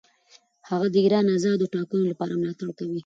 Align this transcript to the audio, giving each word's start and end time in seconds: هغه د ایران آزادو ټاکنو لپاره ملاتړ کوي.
هغه 0.69 0.87
د 0.93 0.95
ایران 1.05 1.25
آزادو 1.35 1.71
ټاکنو 1.75 2.09
لپاره 2.11 2.33
ملاتړ 2.41 2.67
کوي. 2.79 2.99